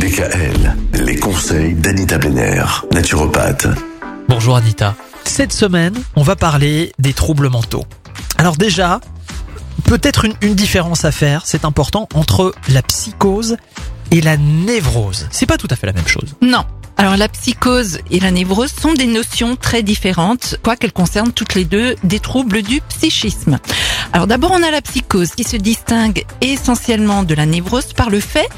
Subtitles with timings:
[0.00, 3.66] DKL, les conseils d'Anita Benner, naturopathe.
[4.30, 4.94] Bonjour Anita.
[5.24, 7.84] Cette semaine, on va parler des troubles mentaux.
[8.38, 9.00] Alors déjà,
[9.84, 13.58] peut-être une, une différence à faire, c'est important, entre la psychose
[14.10, 15.28] et la névrose.
[15.30, 16.34] C'est pas tout à fait la même chose.
[16.40, 16.64] Non.
[17.00, 21.64] Alors la psychose et la névrose sont des notions très différentes, quoiqu'elles concernent toutes les
[21.64, 23.58] deux des troubles du psychisme.
[24.12, 28.20] Alors d'abord on a la psychose qui se distingue essentiellement de la névrose par le
[28.20, 28.50] fait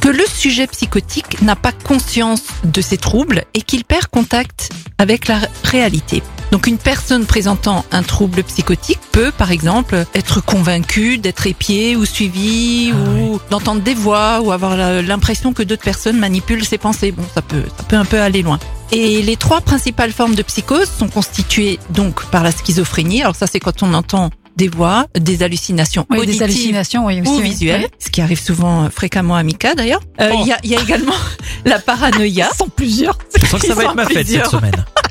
[0.00, 5.28] que le sujet psychotique n'a pas conscience de ses troubles et qu'il perd contact avec
[5.28, 6.22] la réalité.
[6.50, 12.04] Donc une personne présentant un trouble psychotique peut par exemple être convaincue d'être épiée ou
[12.04, 17.12] suivie Ah ou d'entendre des voix ou avoir l'impression que d'autres personnes manipulent ses pensées.
[17.12, 18.58] Bon, ça peut ça peut un peu aller loin.
[18.92, 23.20] Et les trois principales formes de psychose sont constituées donc par la schizophrénie.
[23.22, 27.20] Alors ça c'est quand on entend des voix, des hallucinations Oui, auditives des hallucinations, oui,
[27.20, 27.30] aussi.
[27.30, 30.00] ou visuelles, ce qui arrive souvent euh, fréquemment à Mika d'ailleurs.
[30.20, 31.14] Euh, Il y, a, il y a également
[31.64, 32.48] la paranoïa.
[32.52, 33.16] Ils sont plusieurs.
[33.38, 34.50] Je sens que ça va être ma fête plusieurs.
[34.50, 34.84] cette semaine.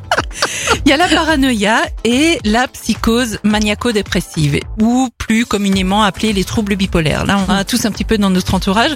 [0.86, 6.76] Il y a la paranoïa et la psychose maniaco-dépressive, ou plus communément appelée les troubles
[6.76, 7.26] bipolaires.
[7.26, 8.92] Là, on a tous un petit peu dans notre entourage.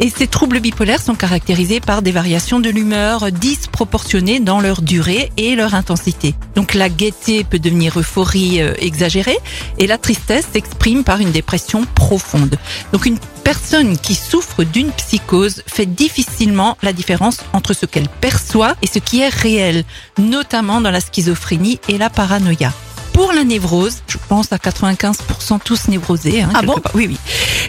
[0.00, 5.30] Et ces troubles bipolaires sont caractérisés par des variations de l'humeur disproportionnées dans leur durée
[5.36, 6.34] et leur intensité.
[6.54, 9.38] Donc la gaieté peut devenir euphorie euh, exagérée
[9.78, 12.56] et la tristesse s'exprime par une dépression profonde.
[12.92, 18.74] Donc une personne qui souffre d'une psychose fait difficilement la différence entre ce qu'elle perçoit
[18.82, 19.84] et ce qui est réel,
[20.18, 22.72] notamment dans la schizophrénie et la paranoïa.
[23.12, 26.42] Pour la névrose, je pense à 95% tous névrosés.
[26.42, 26.74] Hein, Ah bon?
[26.74, 26.90] part.
[26.96, 27.18] Oui, oui.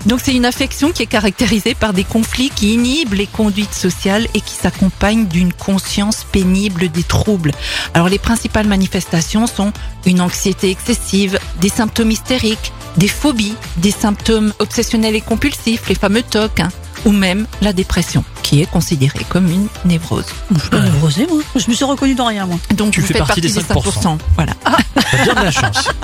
[0.08, 4.28] Donc c'est une affection qui est caractérisée par des conflits qui inhibent les conduites sociales
[4.34, 7.52] et qui s'accompagnent d'une conscience pénible des troubles.
[7.94, 9.72] Alors les principales manifestations sont
[10.08, 16.24] une anxiété excessive, des symptômes hystériques, des phobies, des symptômes obsessionnels et compulsifs, les fameux
[16.24, 16.70] TOC, hein,
[17.06, 20.26] ou même la dépression, qui est considérée comme une névrose.
[20.54, 21.42] Je suis pas névrosée, moi.
[21.56, 22.58] Je me suis reconnue dans rien, moi.
[22.76, 24.18] Donc Tu vous fais faites partie partie des des 5%.
[24.36, 24.54] Voilà.
[24.64, 25.90] T'as bien de la chance.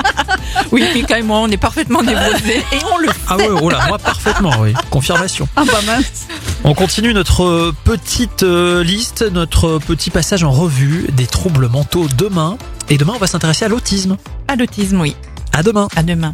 [0.71, 3.87] Oui, Mika et moi, on est parfaitement névrosés et on le Ah ouais, oh là,
[3.87, 4.73] moi parfaitement, oui.
[4.89, 5.48] Confirmation.
[5.55, 6.27] Ah bah mince.
[6.64, 12.08] On continue notre euh, petite euh, liste, notre petit passage en revue des troubles mentaux
[12.17, 12.58] demain.
[12.89, 14.17] Et demain, on va s'intéresser à l'autisme.
[14.48, 15.15] à l'autisme, oui.
[15.52, 15.87] À demain.
[15.95, 16.33] À demain.